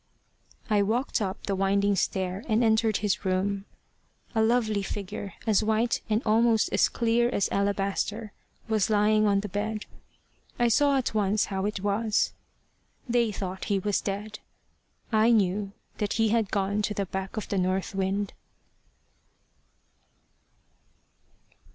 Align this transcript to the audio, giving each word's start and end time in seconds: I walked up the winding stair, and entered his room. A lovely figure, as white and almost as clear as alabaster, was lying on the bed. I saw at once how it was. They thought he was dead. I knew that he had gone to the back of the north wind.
I 0.67 0.81
walked 0.81 1.21
up 1.21 1.43
the 1.45 1.55
winding 1.55 1.95
stair, 1.95 2.43
and 2.47 2.63
entered 2.63 2.97
his 2.97 3.23
room. 3.23 3.65
A 4.33 4.41
lovely 4.41 4.81
figure, 4.81 5.35
as 5.45 5.63
white 5.63 6.01
and 6.09 6.23
almost 6.25 6.73
as 6.73 6.89
clear 6.89 7.29
as 7.29 7.47
alabaster, 7.51 8.31
was 8.67 8.89
lying 8.89 9.27
on 9.27 9.41
the 9.41 9.47
bed. 9.47 9.85
I 10.57 10.69
saw 10.69 10.97
at 10.97 11.13
once 11.13 11.45
how 11.53 11.67
it 11.67 11.81
was. 11.81 12.33
They 13.07 13.31
thought 13.31 13.65
he 13.65 13.77
was 13.77 14.01
dead. 14.01 14.39
I 15.11 15.29
knew 15.31 15.71
that 15.99 16.13
he 16.13 16.29
had 16.29 16.49
gone 16.49 16.81
to 16.81 16.95
the 16.95 17.05
back 17.05 17.37
of 17.37 17.49
the 17.49 17.59
north 17.59 17.93
wind. 17.93 18.33